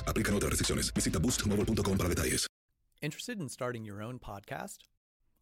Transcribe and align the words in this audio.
Aplican 0.00 0.34
otras 0.34 0.50
restricciones. 0.50 0.92
Visita 0.94 1.18
boostmobile.com 1.18 1.98
para 1.98 2.08
detalles. 2.08 2.46
Interested 3.02 3.40
in 3.40 3.48
starting 3.48 3.84
your 3.84 4.00
own 4.00 4.20
podcast? 4.20 4.84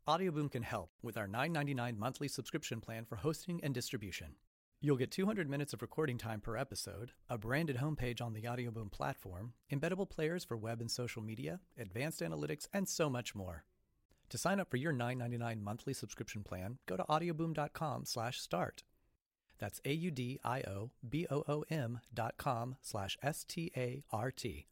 Audioboom 0.09 0.51
can 0.51 0.63
help 0.63 0.91
with 1.03 1.19
our 1.19 1.29
$9.99 1.29 1.99
monthly 1.99 2.27
subscription 2.27 2.81
plan 2.81 3.05
for 3.05 3.17
hosting 3.17 3.61
and 3.63 3.75
distribution. 3.75 4.37
You'll 4.81 4.97
get 4.97 5.11
200 5.11 5.47
minutes 5.49 5.75
of 5.75 5.83
recording 5.83 6.17
time 6.17 6.41
per 6.41 6.57
episode, 6.57 7.13
a 7.29 7.37
branded 7.37 7.77
homepage 7.77 8.23
on 8.23 8.33
the 8.33 8.45
Audioboom 8.45 8.91
platform, 8.91 9.53
embeddable 9.71 10.09
players 10.09 10.43
for 10.43 10.57
web 10.57 10.81
and 10.81 10.91
social 10.91 11.21
media, 11.21 11.61
advanced 11.79 12.21
analytics, 12.21 12.67
and 12.73 12.89
so 12.89 13.11
much 13.11 13.35
more. 13.35 13.65
To 14.31 14.39
sign 14.39 14.59
up 14.59 14.71
for 14.71 14.79
your 14.79 14.95
$9.99 14.95 15.61
monthly 15.61 15.93
subscription 15.93 16.43
plan, 16.43 16.79
go 16.87 16.97
to 16.97 17.05
audioboom.com/start. 17.05 18.85
That's 19.61 19.81
a-u-d-i-o-b-o-o-m 19.85 20.41
dot 22.13 22.37
com 22.43 22.77
slash 22.81 23.17
S-T-A-R-T. 23.23 24.67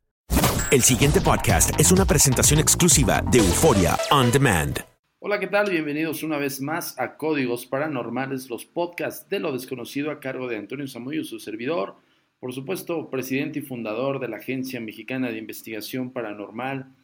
El 0.71 0.82
siguiente 0.82 1.21
podcast 1.21 1.78
es 1.78 1.93
una 1.93 2.04
presentación 2.04 2.59
exclusiva 2.59 3.22
de 3.31 3.38
Euforia 3.38 3.97
On 4.10 4.32
Demand. 4.32 4.78
Hola, 5.21 5.38
¿qué 5.38 5.47
tal? 5.47 5.71
Bienvenidos 5.71 6.22
una 6.22 6.38
vez 6.38 6.60
más 6.60 6.98
a 6.98 7.16
Códigos 7.16 7.66
Paranormales, 7.66 8.48
los 8.48 8.65
podcasts 8.65 9.28
de 9.28 9.41
lo 9.41 9.53
desconocido 9.53 10.10
a 10.10 10.21
cargo 10.21 10.48
de 10.48 10.56
Antonio 10.56 10.87
Zamudio, 10.88 11.25
su 11.25 11.38
servidor, 11.41 11.97
por 12.41 12.54
supuesto, 12.54 13.10
presidente 13.10 13.59
y 13.59 13.62
fundador 13.62 14.21
de 14.21 14.28
la 14.28 14.37
Agencia 14.37 14.81
Mexicana 14.81 15.28
de 15.31 15.38
Investigación 15.38 16.12
Paranormal 16.12 16.94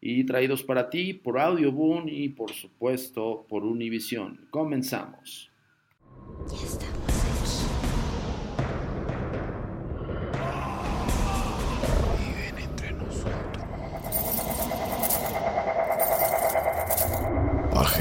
y 0.00 0.24
traídos 0.24 0.62
para 0.62 0.90
ti 0.90 1.14
por 1.14 1.38
Audioboom 1.38 2.08
y 2.08 2.28
por 2.28 2.52
supuesto 2.52 3.46
por 3.48 3.64
Univision. 3.64 4.46
Comenzamos. 4.50 5.50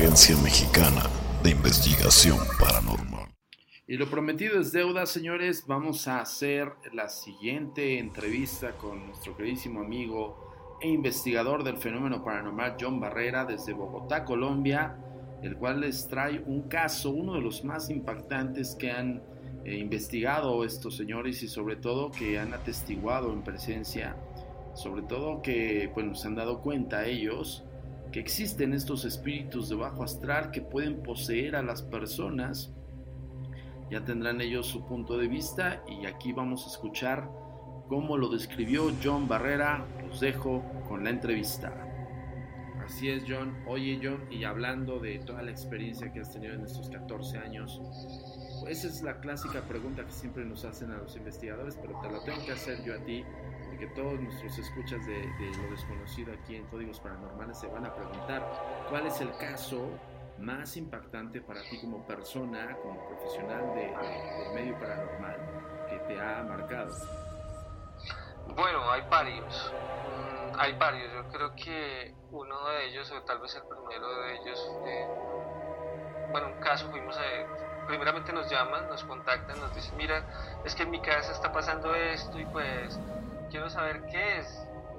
Agencia 0.01 0.35
Mexicana 0.41 1.03
de 1.43 1.51
Investigación 1.51 2.39
Paranormal. 2.59 3.27
Y 3.87 3.97
lo 3.97 4.09
prometido 4.09 4.59
es 4.59 4.71
deuda, 4.71 5.05
señores. 5.05 5.65
Vamos 5.67 6.07
a 6.07 6.21
hacer 6.21 6.69
la 6.91 7.07
siguiente 7.07 7.99
entrevista 7.99 8.71
con 8.71 9.05
nuestro 9.05 9.37
queridísimo 9.37 9.81
amigo 9.81 10.79
e 10.81 10.87
investigador 10.87 11.63
del 11.63 11.77
fenómeno 11.77 12.23
paranormal 12.23 12.77
John 12.81 12.99
Barrera 12.99 13.45
desde 13.45 13.73
Bogotá, 13.73 14.25
Colombia, 14.25 14.97
el 15.43 15.55
cual 15.57 15.81
les 15.81 16.07
trae 16.07 16.41
un 16.47 16.67
caso, 16.67 17.11
uno 17.11 17.35
de 17.35 17.41
los 17.41 17.63
más 17.63 17.91
impactantes 17.91 18.73
que 18.73 18.89
han 18.89 19.21
eh, 19.65 19.77
investigado 19.77 20.65
estos 20.65 20.97
señores 20.97 21.43
y 21.43 21.47
sobre 21.47 21.75
todo 21.75 22.09
que 22.09 22.39
han 22.39 22.55
atestiguado 22.55 23.31
en 23.31 23.43
presencia, 23.43 24.15
sobre 24.73 25.03
todo 25.03 25.43
que 25.43 25.91
pues, 25.93 26.07
nos 26.07 26.25
han 26.25 26.33
dado 26.33 26.59
cuenta 26.59 27.05
ellos 27.05 27.65
que 28.11 28.19
existen 28.19 28.73
estos 28.73 29.05
espíritus 29.05 29.69
de 29.69 29.75
bajo 29.75 30.03
astral 30.03 30.51
que 30.51 30.61
pueden 30.61 31.01
poseer 31.01 31.55
a 31.55 31.61
las 31.61 31.81
personas. 31.81 32.73
Ya 33.89 34.03
tendrán 34.03 34.41
ellos 34.41 34.67
su 34.67 34.85
punto 34.85 35.17
de 35.17 35.27
vista 35.27 35.83
y 35.87 36.05
aquí 36.05 36.33
vamos 36.33 36.65
a 36.65 36.69
escuchar 36.69 37.29
cómo 37.87 38.17
lo 38.17 38.29
describió 38.29 38.91
John 39.03 39.27
Barrera. 39.27 39.85
Los 40.07 40.19
dejo 40.19 40.63
con 40.87 41.03
la 41.03 41.09
entrevista. 41.09 41.87
Así 42.85 43.09
es, 43.09 43.23
John. 43.27 43.55
Oye, 43.67 43.99
John, 44.03 44.25
y 44.29 44.43
hablando 44.43 44.99
de 44.99 45.19
toda 45.19 45.41
la 45.43 45.51
experiencia 45.51 46.11
que 46.11 46.19
has 46.19 46.33
tenido 46.33 46.53
en 46.55 46.65
estos 46.65 46.89
14 46.89 47.37
años, 47.37 47.79
pues 48.59 48.79
esa 48.79 48.87
es 48.87 49.01
la 49.01 49.19
clásica 49.21 49.61
pregunta 49.61 50.03
que 50.05 50.11
siempre 50.11 50.43
nos 50.43 50.65
hacen 50.65 50.91
a 50.91 50.97
los 50.97 51.15
investigadores, 51.15 51.77
pero 51.81 51.99
te 52.01 52.11
la 52.11 52.23
tengo 52.23 52.45
que 52.45 52.51
hacer 52.51 52.83
yo 52.83 52.95
a 52.95 53.03
ti, 53.05 53.23
porque 53.71 53.87
todos 53.87 54.19
nuestros 54.19 54.57
escuchas 54.59 55.05
de, 55.07 55.13
de 55.13 55.51
lo 55.57 55.71
desconocido 55.71 56.33
aquí 56.33 56.57
en 56.57 56.65
Códigos 56.67 56.99
Paranormales 56.99 57.57
se 57.57 57.67
van 57.67 57.85
a 57.85 57.93
preguntar 57.95 58.43
cuál 58.89 59.07
es 59.07 59.19
el 59.21 59.31
caso 59.37 59.89
más 60.37 60.75
impactante 60.75 61.39
para 61.41 61.61
ti 61.69 61.79
como 61.79 62.05
persona, 62.05 62.75
como 62.83 63.07
profesional 63.07 63.73
de, 63.73 63.81
de- 63.81 64.43
del 64.43 64.53
medio 64.53 64.77
paranormal 64.79 65.37
que 65.89 65.97
te 65.99 66.19
ha 66.21 66.43
marcado. 66.43 66.91
Bueno, 68.55 68.91
hay 68.91 69.01
varios. 69.09 69.73
Mm, 69.73 70.59
hay 70.59 70.73
varios. 70.77 71.13
Yo 71.13 71.29
creo 71.31 71.55
que 71.55 72.13
uno 72.31 72.67
de 72.69 72.87
ellos, 72.87 73.09
o 73.11 73.21
tal 73.23 73.39
vez 73.39 73.55
el 73.55 73.63
primero 73.63 74.21
de 74.23 74.35
ellos, 74.35 74.71
eh, 74.85 75.07
bueno, 76.31 76.47
un 76.47 76.59
caso 76.59 76.89
fuimos 76.91 77.17
a. 77.17 77.21
Primeramente 77.87 78.31
nos 78.33 78.49
llaman, 78.49 78.87
nos 78.89 79.03
contactan, 79.05 79.59
nos 79.59 79.73
dicen: 79.75 79.95
Mira, 79.97 80.25
es 80.65 80.75
que 80.75 80.83
en 80.83 80.91
mi 80.91 81.01
casa 81.01 81.31
está 81.31 81.51
pasando 81.51 81.93
esto 81.95 82.37
y 82.39 82.45
pues 82.45 82.99
quiero 83.51 83.69
saber 83.69 84.03
qué 84.11 84.39
es. 84.39 84.47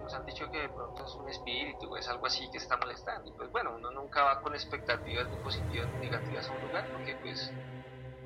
Nos 0.03 0.15
han 0.15 0.27
dicho 0.27 0.51
que 0.51 0.59
de 0.61 0.69
pronto 0.71 1.05
es 1.05 1.15
un 1.17 1.29
espíritu 1.31 1.97
es 1.97 2.09
algo 2.09 2.27
así 2.27 2.51
que 2.51 2.59
está 2.59 2.77
molestando. 2.77 3.29
Y 3.31 3.33
pues 3.35 3.51
bueno, 3.53 3.75
uno 3.77 3.91
nunca 3.93 4.25
va 4.25 4.41
con 4.43 4.55
expectativas 4.55 5.31
ni 5.31 5.39
positivas 5.39 5.91
ni 5.93 5.99
negativas 6.01 6.49
a 6.49 6.53
un 6.55 6.61
lugar 6.63 6.89
porque 6.93 7.17
pues 7.17 7.57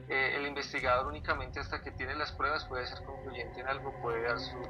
eh, 0.08 0.36
el 0.36 0.46
investigador 0.46 1.06
únicamente 1.08 1.60
hasta 1.60 1.82
que 1.82 1.92
tiene 1.92 2.14
las 2.16 2.32
pruebas 2.32 2.64
puede 2.66 2.86
ser 2.86 3.02
concluyente 3.04 3.60
en 3.60 3.68
algo, 3.68 3.98
puede 4.00 4.22
dar 4.22 4.38
su, 4.40 4.62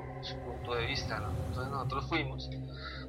punto 0.44 0.75
de 0.75 0.87
vista. 0.87 1.20
¿no? 1.20 1.31
Entonces 1.47 1.73
nosotros 1.73 2.08
fuimos, 2.08 2.50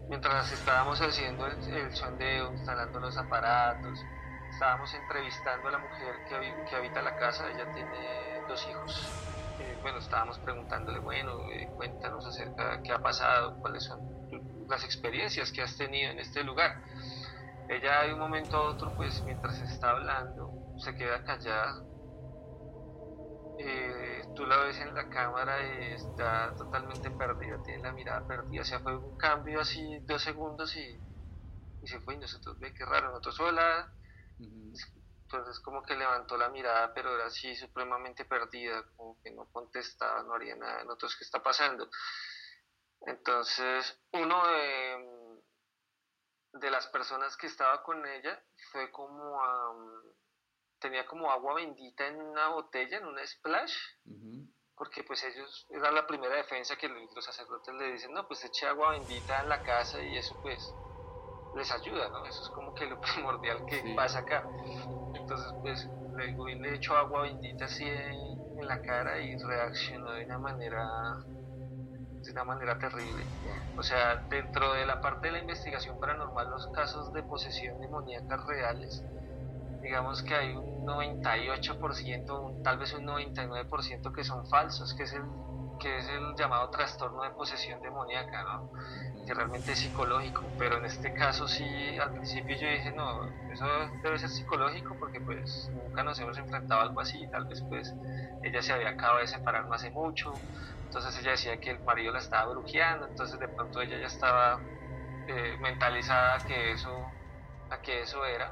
mientras 0.10 0.52
estábamos 0.52 1.00
haciendo 1.02 1.48
el, 1.48 1.58
el 1.72 1.94
sondeo, 1.94 2.52
instalando 2.52 3.00
los 3.00 3.18
aparatos, 3.18 4.08
estábamos 4.50 4.94
entrevistando 4.94 5.68
a 5.70 5.72
la 5.72 5.80
mujer 5.80 6.24
que, 6.26 6.36
habi- 6.36 6.64
que 6.66 6.76
habita 6.76 7.02
la 7.02 7.16
casa, 7.16 7.50
ella 7.50 7.70
tiene 7.72 8.44
dos 8.48 8.66
hijos, 8.68 9.16
bueno, 9.82 10.00
estábamos 10.00 10.40
preguntándole, 10.40 11.00
bueno, 11.00 11.50
eh, 11.52 11.70
cuéntanos 11.76 12.26
acerca 12.26 12.78
de 12.78 12.84
qué 12.84 12.92
ha 12.92 13.00
pasado, 13.00 13.60
cuáles 13.62 13.84
son 13.84 14.00
las 14.68 14.84
experiencias 14.84 15.52
que 15.52 15.62
has 15.62 15.78
tenido 15.78 16.12
en 16.12 16.20
este 16.20 16.44
lugar. 16.44 16.72
Ella 17.70 18.04
de 18.04 18.14
un 18.14 18.20
momento 18.20 18.58
a 18.58 18.70
otro, 18.70 18.94
pues 18.96 19.22
mientras 19.24 19.60
está 19.62 19.92
hablando, 19.92 20.52
se 20.80 20.96
queda 20.96 21.24
callada. 21.24 21.84
Eh, 23.60 24.22
tú 24.36 24.46
la 24.46 24.58
ves 24.58 24.80
en 24.80 24.94
la 24.94 25.10
cámara 25.10 25.56
y 25.62 25.94
está 25.94 26.54
totalmente 26.56 27.10
perdida, 27.12 27.62
tiene 27.64 27.84
la 27.84 27.92
mirada 27.92 28.26
perdida. 28.28 28.62
O 28.62 28.66
sea, 28.66 28.80
fue 28.80 28.96
un 28.96 29.18
cambio 29.18 29.62
así, 29.62 30.00
dos 30.06 30.22
segundos 30.22 30.76
y, 30.78 31.02
y 31.82 31.88
se 31.88 32.00
fue. 32.00 32.16
Y 32.16 32.20
nosotros, 32.20 32.58
ve 32.60 32.74
qué 32.74 32.86
raro, 32.86 33.10
nosotros 33.10 33.36
sola. 33.36 33.92
Entonces 35.30 35.60
como 35.60 35.84
que 35.84 35.94
levantó 35.96 36.38
la 36.38 36.48
mirada, 36.48 36.94
pero 36.94 37.14
era 37.14 37.26
así 37.26 37.54
supremamente 37.58 38.24
perdida, 38.24 38.82
como 38.96 39.22
que 39.22 39.30
no 39.32 39.46
contestaba, 39.52 40.24
no 40.24 40.36
haría 40.36 40.56
nada. 40.56 40.86
Nosotros, 40.86 41.18
¿qué 41.18 41.26
está 41.26 41.44
pasando? 41.44 41.90
Entonces, 43.02 44.00
uno 44.14 44.48
de, 44.48 45.42
de 46.54 46.72
las 46.72 46.88
personas 46.88 47.36
que 47.36 47.48
estaba 47.48 47.84
con 47.84 48.06
ella 48.06 48.42
fue 48.72 48.90
como 48.90 49.44
a, 49.44 49.76
tenía 50.80 51.06
como 51.06 51.30
agua 51.30 51.56
bendita 51.56 52.08
en 52.08 52.22
una 52.22 52.48
botella, 52.48 52.98
en 52.98 53.08
una 53.08 53.28
splash, 53.28 53.76
porque 54.76 55.04
pues 55.04 55.22
ellos, 55.26 55.68
era 55.72 55.92
la 55.92 56.08
primera 56.08 56.38
defensa 56.38 56.78
que 56.78 56.88
los 56.88 57.26
sacerdotes 57.26 57.76
le 57.76 57.92
dicen, 57.92 58.14
no, 58.14 58.26
pues 58.30 58.46
eche 58.46 58.66
agua 58.66 58.92
bendita 58.92 59.42
en 59.42 59.50
la 59.50 59.62
casa 59.62 60.02
y 60.02 60.16
eso 60.16 60.40
pues 60.42 60.78
les 61.54 61.72
ayuda, 61.72 62.10
¿no? 62.10 62.26
Eso 62.26 62.44
es 62.44 62.50
como 62.50 62.74
que 62.74 62.86
lo 62.86 62.98
primordial 63.02 63.66
que 63.66 63.94
pasa 63.96 64.20
acá. 64.20 64.48
Entonces, 65.28 65.54
pues, 65.62 65.90
le, 66.16 66.56
le 66.56 66.76
echó 66.76 66.96
agua 66.96 67.24
bendita 67.24 67.66
así 67.66 67.84
en, 67.84 68.66
la 68.66 68.82
cara 68.82 69.20
y 69.20 69.38
reaccionó 69.38 70.12
de 70.14 70.26
una 70.26 70.40
manera 70.40 71.18
de 72.24 72.32
una 72.32 72.44
manera 72.46 72.80
terrible. 72.80 73.24
O 73.78 73.84
sea, 73.84 74.24
dentro 74.30 74.74
de 74.74 74.86
la 74.86 75.02
parte 75.02 75.28
de 75.28 75.34
la 75.34 75.40
investigación 75.40 76.00
paranormal, 76.00 76.50
los 76.50 76.68
casos 76.68 77.12
de 77.14 77.24
posesión 77.24 77.80
demoníaca 77.82 78.38
reales, 78.38 79.04
digamos 79.82 80.24
que 80.24 80.34
hay 80.34 80.56
un 80.56 80.86
98%, 80.86 82.64
tal 82.64 82.78
vez 82.78 82.94
un 82.94 83.06
99% 83.06 84.14
que 84.14 84.24
son 84.24 84.48
falsos, 84.48 84.94
que 84.94 85.04
es 85.04 85.14
el 85.14 85.24
que 85.80 85.98
es 85.98 86.08
el 86.10 86.36
llamado 86.36 86.70
trastorno 86.70 87.24
de 87.24 87.32
posesión 87.32 87.82
demoníaca, 87.82 88.44
¿no? 88.44 88.70
que 89.28 89.34
realmente 89.34 89.74
es 89.74 89.80
psicológico, 89.80 90.42
pero 90.58 90.78
en 90.78 90.86
este 90.86 91.14
caso 91.14 91.48
sí, 91.50 91.98
al 92.00 92.14
principio 92.14 92.56
yo 92.56 92.68
dije, 92.70 92.94
no, 92.94 93.26
eso 93.52 93.66
debe 94.02 94.18
ser 94.18 94.30
psicológico 94.30 94.96
porque 94.98 95.20
pues 95.20 95.70
nunca 95.74 96.02
nos 96.04 96.18
hemos 96.20 96.38
enfrentado 96.38 96.80
a 96.80 96.84
algo 96.86 97.02
así, 97.02 97.28
tal 97.30 97.46
vez 97.46 97.62
pues 97.68 97.94
ella 98.44 98.62
se 98.62 98.72
había 98.72 98.90
acabado 98.90 99.20
de 99.20 99.28
separar 99.28 99.68
no 99.68 99.74
hace 99.74 99.90
mucho, 99.92 100.32
entonces 100.86 101.20
ella 101.20 101.32
decía 101.32 101.60
que 101.60 101.72
el 101.72 101.84
marido 101.84 102.14
la 102.14 102.20
estaba 102.20 102.50
brujeando, 102.54 103.06
entonces 103.06 103.38
de 103.38 103.50
pronto 103.50 103.82
ella 103.82 104.00
ya 104.00 104.08
estaba 104.08 104.62
eh, 105.28 105.58
mentalizada 105.60 106.38
que 106.48 106.72
eso, 106.72 106.90
a 107.70 107.82
que 107.82 108.02
eso 108.02 108.24
era. 108.26 108.50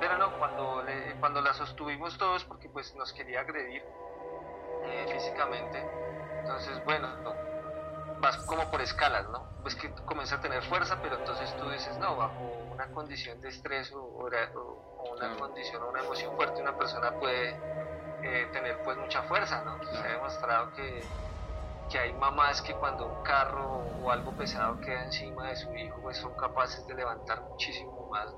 Pero 0.00 0.18
no, 0.18 0.38
cuando, 0.38 0.84
cuando 1.18 1.40
la 1.40 1.54
sostuvimos 1.54 2.18
todos 2.18 2.44
porque 2.44 2.68
pues 2.68 2.94
nos 2.94 3.12
quería 3.14 3.40
agredir 3.40 3.82
eh, 4.84 5.06
físicamente, 5.10 5.78
entonces 6.48 6.82
bueno, 6.84 7.08
vas 8.20 8.38
como 8.38 8.70
por 8.70 8.80
escalas, 8.80 9.28
¿no? 9.28 9.46
Pues 9.60 9.74
que 9.74 9.92
comienza 10.06 10.36
a 10.36 10.40
tener 10.40 10.62
fuerza, 10.62 10.98
pero 11.02 11.18
entonces 11.18 11.54
tú 11.58 11.68
dices, 11.68 11.96
no, 11.98 12.16
bajo 12.16 12.42
una 12.72 12.86
condición 12.88 13.38
de 13.42 13.50
estrés 13.50 13.92
o, 13.92 14.02
una 14.02 15.36
condición 15.36 15.82
o 15.82 15.90
una 15.90 16.00
emoción 16.00 16.34
fuerte, 16.36 16.62
una 16.62 16.76
persona 16.76 17.12
puede 17.12 17.50
eh, 18.22 18.48
tener 18.50 18.82
pues 18.82 18.96
mucha 18.96 19.22
fuerza, 19.24 19.62
¿no? 19.62 19.78
Se 19.92 19.98
ha 19.98 20.12
demostrado 20.12 20.72
que, 20.72 21.02
que 21.90 21.98
hay 21.98 22.14
mamás 22.14 22.62
que 22.62 22.72
cuando 22.74 23.06
un 23.06 23.22
carro 23.22 23.84
o 24.02 24.10
algo 24.10 24.32
pesado 24.32 24.80
queda 24.80 25.04
encima 25.04 25.48
de 25.48 25.56
su 25.56 25.74
hijo, 25.74 26.00
pues 26.00 26.16
son 26.16 26.34
capaces 26.34 26.86
de 26.86 26.94
levantar 26.94 27.42
muchísimo 27.42 28.08
más 28.10 28.34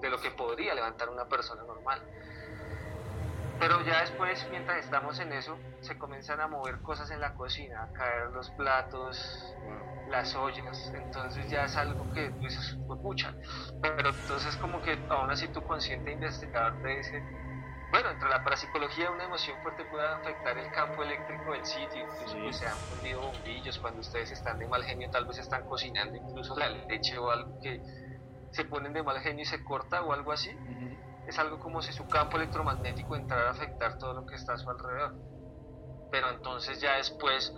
de 0.00 0.10
lo 0.10 0.20
que 0.20 0.32
podría 0.32 0.74
levantar 0.74 1.08
una 1.08 1.26
persona 1.26 1.62
normal. 1.62 2.02
Pero 3.62 3.80
ya 3.84 4.00
después, 4.00 4.44
mientras 4.50 4.84
estamos 4.84 5.20
en 5.20 5.32
eso, 5.32 5.56
se 5.82 5.96
comienzan 5.96 6.40
a 6.40 6.48
mover 6.48 6.82
cosas 6.82 7.08
en 7.12 7.20
la 7.20 7.32
cocina, 7.34 7.84
a 7.84 7.92
caer 7.92 8.30
los 8.32 8.50
platos, 8.50 9.16
las 10.10 10.34
ollas, 10.34 10.92
entonces 10.92 11.48
ya 11.48 11.66
es 11.66 11.76
algo 11.76 12.12
que 12.12 12.28
tú 12.30 12.40
dices, 12.40 12.76
mucha. 13.00 13.32
Pero 13.80 14.08
entonces 14.08 14.56
como 14.56 14.82
que 14.82 14.98
aún 15.08 15.30
así 15.30 15.46
tu 15.52 15.62
consciente 15.62 16.10
investigador 16.10 16.82
te 16.82 16.88
dice, 16.88 17.22
bueno, 17.92 18.10
entre 18.10 18.30
la 18.30 18.42
parapsicología 18.42 19.12
una 19.12 19.24
emoción 19.26 19.56
fuerte 19.62 19.84
puede 19.84 20.08
afectar 20.08 20.58
el 20.58 20.68
campo 20.72 21.04
eléctrico 21.04 21.52
del 21.52 21.64
sitio, 21.64 22.02
incluso 22.02 22.36
pues, 22.42 22.56
se 22.56 22.66
han 22.66 22.78
fundido 22.88 23.20
bombillos 23.20 23.78
cuando 23.78 24.00
ustedes 24.00 24.32
están 24.32 24.58
de 24.58 24.66
mal 24.66 24.82
genio, 24.82 25.08
tal 25.12 25.24
vez 25.24 25.38
están 25.38 25.62
cocinando 25.68 26.16
incluso 26.16 26.58
la 26.58 26.68
leche 26.68 27.16
o 27.16 27.30
algo 27.30 27.52
que 27.62 27.80
se 28.50 28.64
ponen 28.64 28.92
de 28.92 29.04
mal 29.04 29.20
genio 29.20 29.42
y 29.42 29.46
se 29.46 29.62
corta 29.62 30.02
o 30.02 30.12
algo 30.12 30.32
así 30.32 30.50
es 31.26 31.38
algo 31.38 31.58
como 31.58 31.82
si 31.82 31.92
su 31.92 32.06
campo 32.08 32.36
electromagnético 32.36 33.16
entrara 33.16 33.48
a 33.48 33.52
afectar 33.52 33.98
todo 33.98 34.14
lo 34.14 34.26
que 34.26 34.34
está 34.34 34.54
a 34.54 34.58
su 34.58 34.68
alrededor. 34.70 35.14
Pero 36.10 36.30
entonces 36.30 36.80
ya 36.80 36.96
después 36.96 37.54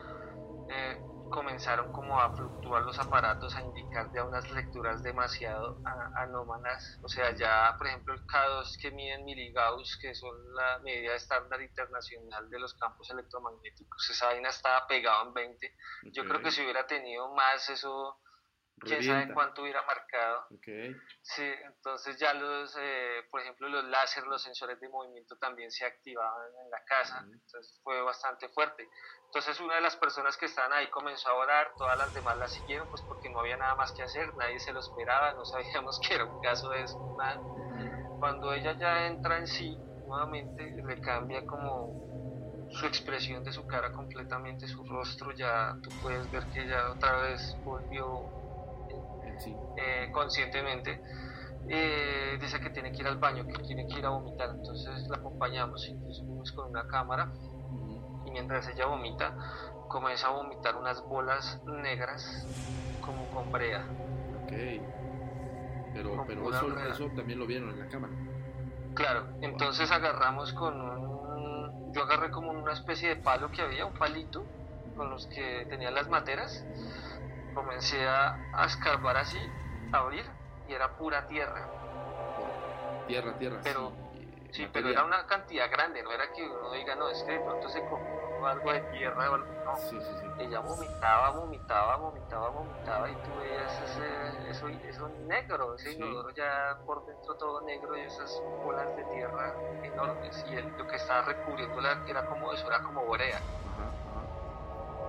eh, 0.68 1.00
comenzaron 1.30 1.90
como 1.92 2.20
a 2.20 2.30
fluctuar 2.36 2.82
los 2.82 2.98
aparatos, 2.98 3.56
a 3.56 3.62
indicar 3.62 4.10
ya 4.14 4.24
unas 4.24 4.48
lecturas 4.52 5.02
demasiado 5.02 5.80
anómalas. 6.14 6.98
O 7.02 7.08
sea, 7.08 7.34
ya 7.34 7.74
por 7.76 7.88
ejemplo 7.88 8.14
el 8.14 8.24
K2 8.26 8.78
que 8.80 8.90
miden 8.92 9.24
miligauss, 9.24 9.98
que 10.00 10.14
son 10.14 10.54
la 10.54 10.78
medida 10.80 11.14
estándar 11.14 11.60
internacional 11.60 12.48
de 12.48 12.58
los 12.60 12.74
campos 12.74 13.10
electromagnéticos, 13.10 14.10
esa 14.10 14.26
vaina 14.26 14.50
estaba 14.50 14.86
pegado 14.86 15.26
en 15.26 15.34
20. 15.34 15.74
Yo 16.12 16.24
creo 16.24 16.40
que 16.40 16.50
si 16.50 16.62
hubiera 16.62 16.86
tenido 16.86 17.34
más 17.34 17.68
eso 17.68 18.20
quién 18.80 19.02
sabe 19.02 19.32
cuánto 19.32 19.62
hubiera 19.62 19.82
marcado. 19.82 20.46
Sí, 21.22 21.42
entonces 21.42 22.18
ya 22.18 22.34
los, 22.34 22.76
eh, 22.78 23.26
por 23.30 23.40
ejemplo, 23.40 23.68
los 23.68 23.84
láser, 23.84 24.26
los 24.26 24.42
sensores 24.42 24.78
de 24.80 24.88
movimiento 24.88 25.36
también 25.36 25.70
se 25.70 25.84
activaban 25.84 26.48
en 26.62 26.70
la 26.70 26.84
casa, 26.84 27.24
entonces 27.32 27.80
fue 27.82 28.00
bastante 28.02 28.48
fuerte. 28.50 28.88
Entonces 29.26 29.58
una 29.60 29.76
de 29.76 29.80
las 29.80 29.96
personas 29.96 30.36
que 30.36 30.46
estaban 30.46 30.72
ahí 30.72 30.88
comenzó 30.90 31.28
a 31.30 31.34
orar, 31.34 31.72
todas 31.76 31.96
las 31.98 32.12
demás 32.12 32.36
la 32.36 32.46
siguieron, 32.46 32.88
pues 32.88 33.02
porque 33.08 33.30
no 33.30 33.40
había 33.40 33.56
nada 33.56 33.74
más 33.74 33.92
que 33.92 34.02
hacer, 34.02 34.34
nadie 34.36 34.60
se 34.60 34.72
lo 34.72 34.80
esperaba, 34.80 35.32
no 35.34 35.44
sabíamos 35.44 35.98
que 36.06 36.14
era 36.14 36.24
un 36.24 36.38
caso 36.40 36.68
de 36.70 36.82
eso. 36.82 36.98
Cuando 38.18 38.52
ella 38.52 38.76
ya 38.78 39.06
entra 39.06 39.38
en 39.38 39.46
sí, 39.46 39.82
nuevamente 40.06 40.74
le 40.86 41.00
cambia 41.00 41.44
como 41.46 41.94
su 42.68 42.86
expresión 42.86 43.42
de 43.44 43.52
su 43.52 43.66
cara 43.66 43.92
completamente, 43.92 44.66
su 44.66 44.84
rostro, 44.84 45.32
ya 45.32 45.76
tú 45.82 45.90
puedes 46.00 46.30
ver 46.30 46.48
que 46.52 46.66
ya 46.66 46.90
otra 46.90 47.16
vez 47.16 47.58
volvió 47.62 48.30
eh, 49.76 50.10
conscientemente, 50.12 51.00
eh, 51.68 52.38
dice 52.40 52.60
que 52.60 52.70
tiene 52.70 52.92
que 52.92 52.98
ir 52.98 53.06
al 53.06 53.18
baño, 53.18 53.46
que 53.46 53.62
tiene 53.62 53.86
que 53.86 53.98
ir 53.98 54.06
a 54.06 54.10
vomitar. 54.10 54.50
Entonces 54.50 55.08
la 55.08 55.16
acompañamos, 55.16 55.86
incluso 55.88 56.24
fuimos 56.24 56.52
con 56.52 56.70
una 56.70 56.86
cámara 56.86 57.32
y 58.26 58.30
mientras 58.30 58.68
ella 58.68 58.86
vomita, 58.86 59.36
comienza 59.88 60.28
a 60.28 60.30
vomitar 60.30 60.76
unas 60.76 61.02
bolas 61.06 61.60
negras 61.64 62.46
como 63.00 63.26
con 63.30 63.50
brea. 63.52 63.84
Ok. 64.42 64.52
Pero, 65.94 66.24
pero 66.26 66.50
eso, 66.50 66.78
eso, 66.88 67.08
también 67.14 67.38
lo 67.38 67.46
vieron 67.46 67.70
en 67.70 67.78
la 67.78 67.88
cámara. 67.88 68.12
Claro, 68.94 69.28
entonces 69.42 69.90
agarramos 69.90 70.52
con 70.52 70.80
un... 70.80 71.92
Yo 71.92 72.02
agarré 72.02 72.30
como 72.30 72.50
una 72.50 72.72
especie 72.72 73.10
de 73.10 73.16
palo 73.16 73.50
que 73.50 73.62
había, 73.62 73.86
un 73.86 73.94
palito, 73.94 74.44
con 74.96 75.10
los 75.10 75.26
que 75.26 75.66
tenía 75.68 75.90
las 75.90 76.08
materas 76.08 76.64
comencé 77.54 78.06
a, 78.06 78.36
escarbar 78.66 79.16
así, 79.16 79.38
a 79.92 79.98
abrir, 79.98 80.24
y 80.68 80.72
era 80.72 80.88
pura 80.96 81.26
tierra. 81.26 81.68
Tierra, 83.06 83.32
tierra. 83.38 83.60
Pero, 83.62 83.92
sí, 84.50 84.66
pero 84.72 84.88
era 84.88 85.04
una 85.04 85.26
cantidad 85.26 85.70
grande, 85.70 86.02
no 86.02 86.10
era 86.10 86.32
que 86.32 86.42
uno 86.42 86.72
diga, 86.72 86.94
no, 86.96 87.08
es 87.08 87.22
que 87.22 87.32
de 87.32 87.40
pronto 87.40 87.68
se 87.68 87.84
comió 87.84 88.46
algo 88.46 88.72
de 88.72 88.80
tierra 88.92 89.26
no. 89.64 89.74
Ella 90.38 90.60
vomitaba, 90.60 91.30
vomitaba, 91.30 91.96
vomitaba, 91.96 92.48
vomitaba, 92.50 93.10
y 93.10 93.14
tú 93.22 93.36
veías 93.36 93.80
ese, 93.80 94.50
eso, 94.50 94.68
eso 94.68 95.08
negro, 95.26 95.74
ese 95.76 95.92
inodoro 95.92 96.30
ya 96.30 96.78
por 96.84 97.06
dentro 97.06 97.34
todo 97.36 97.60
negro 97.62 97.96
y 97.96 98.00
esas 98.00 98.42
bolas 98.62 98.94
de 98.96 99.04
tierra 99.14 99.54
enormes, 99.82 100.44
y 100.48 100.56
lo 100.78 100.86
que 100.86 100.96
estaba 100.96 101.22
recubriendo 101.22 101.80
era 102.06 102.26
como 102.26 102.52
eso, 102.52 102.66
era 102.66 102.82
como 102.82 103.04
borea. 103.04 103.40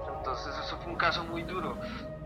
Entonces 0.08 0.58
eso 0.58 0.78
fue 0.78 0.92
un 0.92 0.98
caso 0.98 1.24
muy 1.26 1.44
duro. 1.44 1.78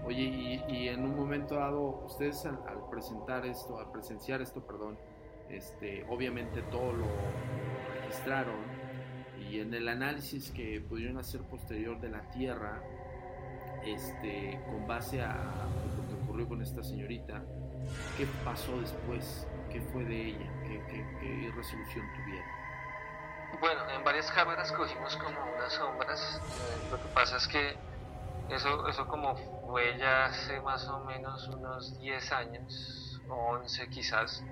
Oye, 0.05 0.63
y, 0.67 0.87
en 0.87 1.03
un 1.03 1.15
momento 1.15 1.55
dado, 1.55 2.01
ustedes 2.05 2.45
al, 2.45 2.57
presentar 2.89 3.45
esto, 3.45 3.77
al 3.79 3.91
presenciar 3.91 4.41
esto, 4.41 4.61
perdón, 4.61 4.97
este, 5.49 6.05
obviamente 6.09 6.61
todo 6.63 6.93
lo 6.93 7.05
registraron 8.01 8.57
y 9.39 9.59
en 9.59 9.73
el 9.73 9.87
análisis 9.87 10.51
que 10.51 10.81
pudieron 10.81 11.17
hacer 11.17 11.41
posterior 11.41 11.99
de 11.99 12.09
la 12.09 12.21
Tierra, 12.31 12.81
este, 13.85 14.59
con 14.65 14.87
base 14.87 15.21
a 15.21 15.35
lo 15.97 16.07
que 16.07 16.23
ocurrió 16.23 16.47
con 16.47 16.61
esta 16.61 16.83
señorita, 16.83 17.43
¿qué 18.17 18.27
pasó 18.43 18.79
después? 18.79 19.47
¿Qué 19.71 19.81
fue 19.81 20.03
de 20.05 20.27
ella? 20.29 20.51
¿Qué, 20.63 21.05
qué 21.19 21.51
resolución 21.55 22.05
tuvieron? 22.15 22.59
Bueno, 23.59 23.89
en 23.89 24.03
varias 24.03 24.31
cámaras 24.31 24.71
cogimos 24.71 25.17
como 25.17 25.37
unas 25.55 25.73
sombras. 25.73 26.41
Eh, 26.41 26.87
lo 26.91 26.97
que 26.97 27.07
pasa 27.09 27.37
es 27.37 27.47
que 27.47 27.88
eso, 28.49 28.87
eso 28.87 29.07
como 29.07 29.35
fue 29.65 29.97
ya 29.97 30.25
hace 30.25 30.59
más 30.61 30.87
o 30.87 30.99
menos 31.05 31.47
unos 31.49 31.99
10 31.99 32.31
años, 32.31 33.21
o 33.27 33.35
11 33.55 33.89
quizás. 33.89 34.43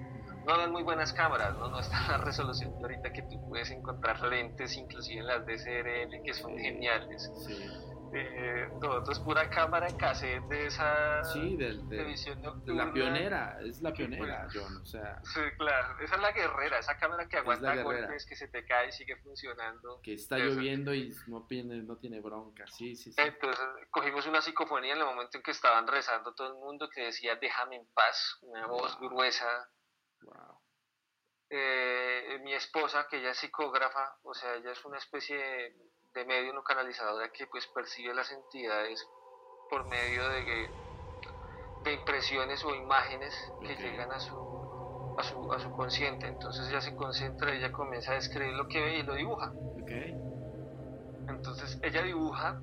No 0.46 0.56
eran 0.56 0.72
muy 0.72 0.84
buenas 0.84 1.12
cámaras, 1.14 1.54
¿no? 1.58 1.70
No 1.70 1.80
está 1.80 1.98
la 2.12 2.18
resolución 2.18 2.72
de 2.78 2.84
ahorita 2.84 3.12
que 3.12 3.24
tú 3.24 3.42
puedes 3.50 3.70
encontrar 3.72 4.22
lentes, 4.22 4.78
inclusive 4.78 5.22
en 5.22 5.28
las 5.28 5.46
DSLR, 5.46 6.22
que 6.24 6.34
son 6.34 6.58
geniales. 6.58 7.32
Sí. 7.46 7.87
Eh, 8.14 8.70
todo 8.80 9.12
es 9.12 9.20
pura 9.20 9.50
cámara 9.50 9.88
en 9.88 9.98
cassette 9.98 10.44
de 10.44 10.68
esa 10.68 11.24
sí, 11.24 11.58
de, 11.58 12.04
visión 12.04 12.42
nocturna. 12.42 12.86
La 12.86 12.94
pionera, 12.94 13.60
es 13.62 13.82
la 13.82 13.92
pionera, 13.92 14.48
John, 14.54 14.78
o 14.78 14.86
sea. 14.86 15.22
Sí, 15.24 15.42
claro, 15.58 16.00
esa 16.00 16.16
es 16.16 16.22
la 16.22 16.32
guerrera, 16.32 16.80
esa 16.80 16.98
cámara 16.98 17.28
que 17.28 17.38
aguanta 17.38 17.82
golpes, 17.84 18.26
que 18.26 18.36
se 18.36 18.48
te 18.48 18.66
cae 18.66 18.90
y 18.90 18.92
sigue 18.92 19.18
funcionando. 19.18 20.02
Que 20.02 20.14
está 20.14 20.38
lloviendo 20.38 20.94
y 20.94 21.14
no 21.28 21.46
tiene, 21.48 21.84
no 21.84 21.98
tiene 21.98 22.22
bronca, 22.22 22.66
sí, 22.68 22.96
sí, 22.96 23.12
sí. 23.12 23.22
Entonces 23.22 23.66
cogimos 23.92 24.26
una 24.28 24.42
psicofonía 24.42 24.94
en 24.94 25.00
el 25.00 25.06
momento 25.06 25.38
en 25.38 25.44
que 25.44 25.52
estaban 25.52 25.88
rezando 25.88 26.34
todo 26.34 26.48
el 26.48 26.56
mundo 26.56 26.90
que 26.90 27.06
decía 27.06 27.36
déjame 27.36 27.78
en 27.78 27.88
paz, 27.94 28.38
una 28.42 28.68
voz 28.68 28.98
gruesa. 29.00 29.70
Wow. 30.22 30.62
Eh, 31.50 32.40
mi 32.44 32.54
esposa, 32.54 33.08
que 33.10 33.20
ella 33.20 33.32
es 33.32 33.38
psicógrafa, 33.38 34.18
o 34.24 34.34
sea, 34.34 34.56
ella 34.56 34.72
es 34.72 34.84
una 34.84 34.98
especie 34.98 35.38
de 35.38 35.76
de 36.18 36.26
medio 36.26 36.52
no 36.54 36.64
canalizadora 36.64 37.32
que 37.32 37.46
pues 37.48 37.68
percibe 37.68 38.14
las 38.14 38.32
entidades 38.32 39.08
por 39.70 39.88
medio 39.88 40.28
de, 40.30 40.70
de 41.84 41.94
impresiones 41.94 42.64
o 42.66 42.74
imágenes 42.74 43.34
que 43.62 43.76
llegan 43.76 44.12
a 44.12 44.20
su, 44.20 45.16
a 45.18 45.24
su, 45.24 45.54
a 45.54 45.60
su 45.60 45.72
consciente. 45.72 46.28
Entonces 46.28 46.68
ella 46.70 46.82
se 46.82 46.96
concentra, 46.96 47.54
ella 47.54 47.72
comienza 47.72 48.12
a 48.12 48.16
describir 48.16 48.54
lo 48.54 48.68
que 48.68 48.82
ve 48.82 48.98
y 48.98 49.04
lo 49.04 49.14
dibuja. 49.14 49.54
Entonces 51.28 51.80
ella 51.84 52.02
dibuja 52.02 52.60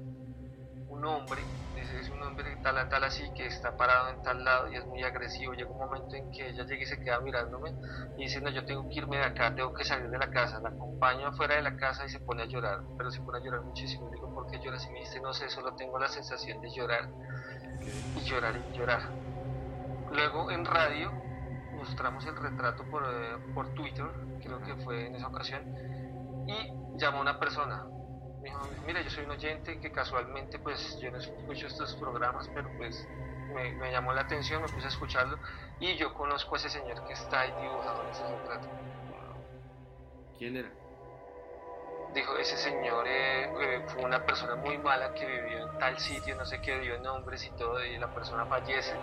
un 0.94 1.04
hombre 1.04 1.42
es 2.00 2.08
un 2.10 2.22
hombre 2.22 2.56
tal 2.62 2.78
a 2.78 2.88
tal 2.88 3.04
así 3.04 3.22
que 3.34 3.46
está 3.46 3.76
parado 3.76 4.10
en 4.10 4.22
tal 4.22 4.44
lado 4.44 4.70
y 4.70 4.76
es 4.76 4.86
muy 4.86 5.02
agresivo. 5.02 5.54
Llega 5.54 5.70
un 5.70 5.78
momento 5.78 6.14
en 6.16 6.30
que 6.30 6.48
ella 6.48 6.64
llega 6.64 6.82
y 6.82 6.86
se 6.86 7.00
queda 7.00 7.20
mirándome 7.20 7.72
y 8.16 8.24
dice, 8.24 8.40
no, 8.40 8.50
yo 8.50 8.64
tengo 8.64 8.88
que 8.88 8.96
irme 8.96 9.18
de 9.18 9.24
acá, 9.24 9.54
tengo 9.54 9.72
que 9.72 9.84
salir 9.84 10.10
de 10.10 10.18
la 10.18 10.30
casa. 10.30 10.60
La 10.60 10.70
acompaño 10.70 11.28
afuera 11.28 11.56
de 11.56 11.62
la 11.62 11.76
casa 11.76 12.04
y 12.04 12.08
se 12.08 12.20
pone 12.20 12.42
a 12.42 12.46
llorar, 12.46 12.82
pero 12.96 13.10
se 13.10 13.20
pone 13.20 13.38
a 13.38 13.42
llorar 13.42 13.62
muchísimo. 13.62 14.10
Digo, 14.10 14.32
¿por 14.32 14.46
qué 14.50 14.58
lloras? 14.58 14.86
Y 14.86 14.90
me 14.92 15.00
dice, 15.00 15.20
no 15.20 15.32
sé, 15.32 15.48
solo 15.48 15.74
tengo 15.74 15.98
la 15.98 16.08
sensación 16.08 16.60
de 16.60 16.70
llorar 16.70 17.08
y 18.16 18.20
llorar 18.24 18.54
y 18.56 18.76
llorar. 18.76 19.00
Luego 20.12 20.50
en 20.50 20.64
radio 20.64 21.12
mostramos 21.76 22.24
el 22.26 22.36
retrato 22.36 22.84
por, 22.90 23.02
eh, 23.04 23.36
por 23.54 23.74
Twitter, 23.74 24.06
creo 24.42 24.60
que 24.62 24.74
fue 24.76 25.06
en 25.06 25.16
esa 25.16 25.26
ocasión, 25.26 25.62
y 26.46 26.98
llamó 26.98 27.18
a 27.18 27.20
una 27.22 27.38
persona, 27.38 27.84
me 28.44 28.50
dijo, 28.50 28.68
mira, 28.86 29.00
yo 29.00 29.08
soy 29.08 29.24
un 29.24 29.30
oyente 29.30 29.80
que 29.80 29.90
casualmente, 29.90 30.58
pues 30.58 30.98
yo 31.00 31.10
no 31.10 31.16
escucho 31.16 31.66
estos 31.66 31.94
programas, 31.96 32.46
pero 32.54 32.68
pues 32.76 33.06
me, 33.54 33.90
llamó 33.90 34.12
la 34.12 34.20
atención, 34.20 34.60
me 34.60 34.68
puse 34.68 34.84
a 34.84 34.88
escucharlo 34.90 35.38
y 35.80 35.96
yo 35.96 36.12
conozco 36.12 36.54
a 36.54 36.58
ese 36.58 36.68
señor 36.68 37.06
que 37.06 37.14
está 37.14 37.40
ahí 37.40 37.52
dibujado 37.62 38.02
en 38.02 38.10
ese 38.10 38.22
retrato. 38.22 38.68
¿Quién 40.38 40.56
era? 40.58 40.70
Dijo, 42.12 42.36
ese 42.36 42.58
señor 42.58 43.06
eh, 43.08 43.44
eh, 43.44 43.84
fue 43.88 44.04
una 44.04 44.24
persona 44.24 44.56
muy 44.56 44.76
mala 44.76 45.14
que 45.14 45.24
vivió 45.24 45.66
en 45.66 45.78
tal 45.78 45.98
sitio, 45.98 46.36
no 46.36 46.44
sé 46.44 46.60
qué, 46.60 46.78
dio 46.80 47.00
nombres 47.00 47.46
y 47.46 47.50
todo, 47.56 47.82
y 47.82 47.96
la 47.98 48.12
persona 48.12 48.44
fallece 48.44 48.94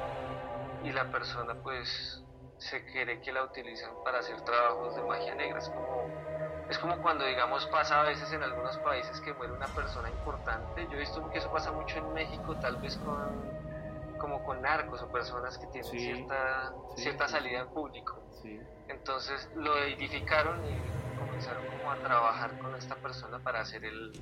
y 0.84 0.92
la 0.92 1.10
persona 1.10 1.56
pues 1.64 2.24
se 2.60 2.86
cree 2.86 3.20
que 3.22 3.32
la 3.32 3.44
utilizan 3.44 3.92
para 4.04 4.20
hacer 4.20 4.40
trabajos 4.42 4.96
de 4.96 5.02
magia 5.02 5.34
negra, 5.34 5.60
es 5.60 5.70
como 5.70 6.31
es 6.72 6.80
como 6.80 6.98
cuando, 7.02 7.26
digamos, 7.26 7.66
pasa 7.68 8.00
a 8.00 8.04
veces 8.04 8.32
en 8.32 8.42
algunos 8.42 8.78
países 8.78 9.20
que 9.20 9.34
muere 9.34 9.52
una 9.52 9.68
persona 9.68 10.10
importante. 10.10 10.88
Yo 10.90 10.96
he 10.96 11.00
visto 11.00 11.30
que 11.30 11.40
eso 11.40 11.52
pasa 11.52 11.70
mucho 11.74 11.98
en 11.98 12.14
México, 12.14 12.56
tal 12.56 12.78
vez 12.78 12.96
con 12.98 13.62
como 14.18 14.44
con 14.44 14.62
narcos 14.62 15.02
o 15.02 15.12
personas 15.12 15.58
que 15.58 15.66
tienen 15.68 15.92
cierta, 15.92 16.72
cierta 16.96 17.28
salida 17.28 17.62
en 17.62 17.68
público. 17.70 18.24
Entonces 18.88 19.50
lo 19.56 19.78
edificaron 19.80 20.60
y 20.64 21.20
comenzaron 21.20 21.66
como 21.66 21.92
a 21.92 21.96
trabajar 21.96 22.58
con 22.60 22.76
esta 22.76 22.96
persona 22.96 23.40
para 23.40 23.62
hacer 23.62 23.84
el 23.84 24.14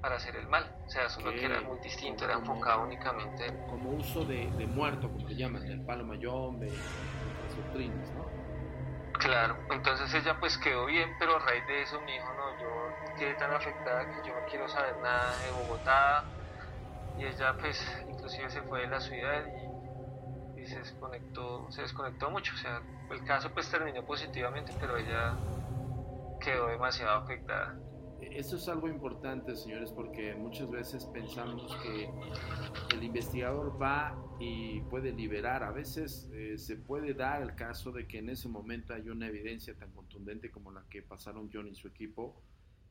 para 0.00 0.16
hacer 0.16 0.36
el 0.36 0.46
mal. 0.46 0.70
O 0.86 0.90
sea, 0.90 1.08
solo 1.08 1.30
que 1.30 1.46
era 1.46 1.60
muy 1.62 1.78
distinto, 1.78 2.24
era 2.24 2.34
enfocado 2.34 2.82
únicamente 2.82 3.46
Como 3.70 3.90
uso 3.90 4.24
de, 4.24 4.50
de 4.50 4.66
muerto, 4.66 5.08
como 5.10 5.26
se 5.26 5.34
llaman, 5.34 5.64
el 5.64 5.80
palo 5.80 6.04
mayón, 6.04 6.60
de, 6.60 6.66
las 6.66 7.56
doctrinas, 7.56 8.10
¿no? 8.10 8.41
Claro, 9.22 9.64
entonces 9.70 10.12
ella 10.14 10.38
pues 10.40 10.58
quedó 10.58 10.86
bien, 10.86 11.14
pero 11.18 11.36
a 11.36 11.38
raíz 11.38 11.64
de 11.66 11.82
eso 11.82 12.00
me 12.00 12.12
dijo, 12.12 12.34
no, 12.34 12.56
yo 12.58 12.96
quedé 13.16 13.36
tan 13.36 13.52
afectada 13.52 14.10
que 14.10 14.20
yo 14.20 14.34
no 14.34 14.44
quiero 14.44 14.68
saber 14.68 14.98
nada 14.98 15.38
de 15.38 15.50
Bogotá. 15.50 16.28
Y 17.14 17.24
ella 17.26 17.56
pues 17.58 17.80
inclusive 18.08 18.50
se 18.50 18.62
fue 18.64 18.82
de 18.82 18.88
la 18.88 19.00
ciudad 19.00 19.46
y, 19.48 20.66
se 20.66 20.78
desconectó, 20.80 21.70
se 21.70 21.82
desconectó 21.82 22.30
mucho. 22.30 22.52
O 22.54 22.58
sea, 22.58 22.82
el 23.10 23.22
caso 23.24 23.52
pues 23.54 23.70
terminó 23.70 24.04
positivamente, 24.04 24.74
pero 24.78 24.96
ella 24.96 25.40
quedó 26.38 26.68
demasiado 26.68 27.18
afectada. 27.18 27.81
Eso 28.34 28.56
es 28.56 28.66
algo 28.68 28.88
importante, 28.88 29.54
señores, 29.54 29.90
porque 29.92 30.34
muchas 30.34 30.70
veces 30.70 31.04
pensamos 31.04 31.76
que 31.82 32.08
el 32.96 33.04
investigador 33.04 33.80
va 33.80 34.16
y 34.40 34.80
puede 34.82 35.12
liberar. 35.12 35.62
A 35.62 35.70
veces 35.70 36.30
eh, 36.32 36.56
se 36.56 36.76
puede 36.76 37.12
dar 37.12 37.42
el 37.42 37.54
caso 37.54 37.92
de 37.92 38.06
que 38.06 38.18
en 38.18 38.30
ese 38.30 38.48
momento 38.48 38.94
hay 38.94 39.10
una 39.10 39.28
evidencia 39.28 39.74
tan 39.74 39.90
contundente 39.92 40.50
como 40.50 40.72
la 40.72 40.82
que 40.88 41.02
pasaron 41.02 41.50
John 41.52 41.68
y 41.68 41.74
su 41.74 41.88
equipo 41.88 42.40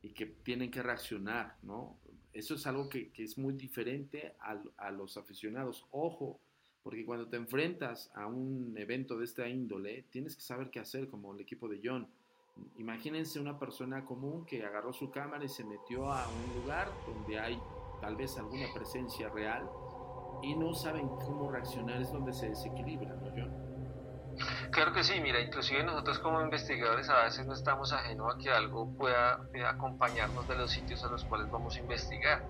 y 0.00 0.10
que 0.10 0.26
tienen 0.26 0.70
que 0.70 0.80
reaccionar, 0.80 1.56
¿no? 1.62 1.98
Eso 2.32 2.54
es 2.54 2.64
algo 2.68 2.88
que, 2.88 3.10
es 3.16 3.36
muy 3.36 3.54
diferente 3.54 4.36
a, 4.40 4.62
a, 4.76 4.90
los 4.92 5.16
aficionados. 5.16 5.86
Ojo, 5.90 6.40
porque 6.84 7.04
cuando 7.04 7.28
te 7.28 7.36
enfrentas 7.36 8.12
a 8.14 8.26
un 8.26 8.74
evento 8.78 9.18
de 9.18 9.24
esta 9.24 9.48
índole, 9.48 10.04
tienes 10.10 10.36
que 10.36 10.42
saber 10.42 10.70
qué 10.70 10.78
hacer, 10.78 11.08
como 11.08 11.34
el 11.34 11.40
equipo 11.40 11.68
de 11.68 11.80
John 11.82 12.06
Imagínense 12.76 13.40
una 13.40 13.58
persona 13.58 14.04
común 14.04 14.44
que 14.44 14.64
agarró 14.64 14.92
su 14.92 15.10
cámara 15.10 15.44
y 15.44 15.48
se 15.48 15.64
metió 15.64 16.12
a 16.12 16.26
un 16.28 16.60
lugar 16.60 16.88
donde 17.06 17.38
hay 17.38 17.58
tal 18.00 18.16
vez 18.16 18.36
alguna 18.38 18.66
presencia 18.74 19.28
real 19.28 19.68
y 20.42 20.56
no 20.56 20.74
saben 20.74 21.08
cómo 21.08 21.50
reaccionar, 21.50 22.00
es 22.00 22.12
donde 22.12 22.32
se 22.32 22.48
desequilibra, 22.48 23.14
¿no, 23.14 23.30
John? 23.30 23.72
Claro 24.72 24.92
que 24.92 25.04
sí, 25.04 25.14
mira, 25.22 25.40
inclusive 25.40 25.84
nosotros 25.84 26.18
como 26.18 26.40
investigadores 26.40 27.08
a 27.08 27.24
veces 27.24 27.46
no 27.46 27.52
estamos 27.52 27.92
ajenos 27.92 28.34
a 28.34 28.38
que 28.38 28.50
algo 28.50 28.92
pueda 28.96 29.40
eh, 29.54 29.62
acompañarnos 29.64 30.48
de 30.48 30.56
los 30.56 30.70
sitios 30.70 31.04
a 31.04 31.10
los 31.10 31.24
cuales 31.24 31.50
vamos 31.50 31.76
a 31.76 31.80
investigar. 31.80 32.42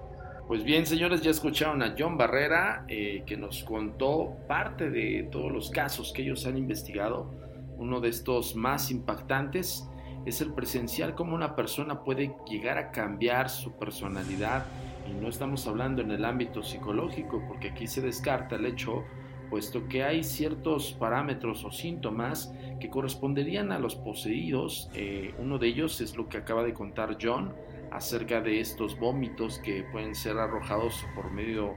Pues 0.47 0.65
bien, 0.65 0.87
señores, 0.87 1.23
ya 1.23 1.31
escucharon 1.31 1.83
a 1.83 1.95
John 1.99 2.17
Barrera, 2.17 2.85
eh, 2.89 3.25
que 3.27 3.37
nos 3.37 3.65
contó 3.65 4.37
parte 4.49 4.91
de 4.91 5.29
todos 5.31 5.53
los 5.53 5.71
casos 5.71 6.13
que 6.13 6.23
ellos 6.23 6.47
han 6.47 6.57
investigado. 6.57 7.31
Uno 7.77 8.01
de 8.01 8.09
estos 8.09 8.55
más 8.55 8.91
impactantes 8.91 9.89
es 10.25 10.41
el 10.41 10.53
presencial 10.53 11.15
cómo 11.15 11.35
una 11.35 11.57
persona 11.57 12.05
puede 12.05 12.35
llegar 12.49 12.79
a 12.79 12.91
cambiar 12.91 13.51
su 13.51 13.73
personalidad 13.73 14.65
y 15.09 15.15
no 15.15 15.29
estamos 15.29 15.67
hablando 15.67 16.03
en 16.03 16.11
el 16.11 16.25
ámbito 16.25 16.63
psicológico 16.63 17.43
porque 17.49 17.71
aquí 17.71 17.87
se 17.87 18.01
descarta 18.01 18.57
el 18.57 18.67
hecho 18.67 19.05
puesto 19.51 19.87
que 19.87 20.03
hay 20.03 20.25
ciertos 20.25 20.93
parámetros 20.93 21.65
o 21.65 21.71
síntomas 21.71 22.55
que 22.81 22.89
corresponderían 22.89 23.71
a 23.71 23.79
los 23.79 23.97
poseídos. 23.97 24.89
Eh, 24.95 25.35
uno 25.39 25.59
de 25.59 25.67
ellos 25.67 26.01
es 26.01 26.17
lo 26.17 26.27
que 26.27 26.39
acaba 26.39 26.63
de 26.63 26.73
contar 26.73 27.19
John 27.21 27.53
acerca 27.91 28.41
de 28.41 28.61
estos 28.61 28.99
vómitos 28.99 29.59
que 29.59 29.85
pueden 29.93 30.15
ser 30.15 30.39
arrojados 30.39 31.05
por 31.15 31.31
medio 31.31 31.77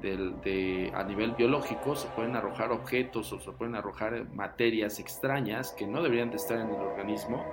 de, 0.00 0.92
a 0.94 1.02
nivel 1.02 1.32
biológico, 1.32 1.96
se 1.96 2.06
pueden 2.10 2.36
arrojar 2.36 2.70
objetos 2.70 3.32
o 3.32 3.40
se 3.40 3.50
pueden 3.50 3.74
arrojar 3.74 4.26
materias 4.32 5.00
extrañas 5.00 5.72
que 5.72 5.86
no 5.86 6.02
deberían 6.02 6.30
de 6.30 6.36
estar 6.36 6.60
en 6.60 6.68
el 6.68 6.76
organismo 6.76 7.44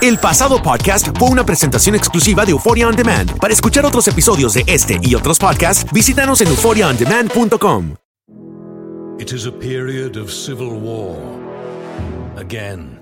El 0.00 0.18
pasado 0.18 0.60
podcast 0.60 1.16
fue 1.16 1.28
una 1.28 1.46
presentación 1.46 1.94
exclusiva 1.94 2.44
de 2.44 2.50
Euphoria 2.50 2.88
On 2.88 2.96
Demand. 2.96 3.38
Para 3.38 3.52
escuchar 3.52 3.86
otros 3.86 4.08
episodios 4.08 4.54
de 4.54 4.64
este 4.66 4.98
y 5.00 5.14
otros 5.14 5.38
podcasts, 5.38 5.90
visítanos 5.92 6.40
en 6.40 6.48
euphoriaondemand.com. 6.48 7.94
It 9.20 9.32
is 9.32 9.46
a 9.46 9.52
period 9.52 10.16
of 10.16 10.32
civil 10.32 10.72
war. 10.72 11.16
Again. 12.36 13.01